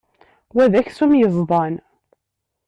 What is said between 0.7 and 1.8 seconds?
d aksum yeẓdan.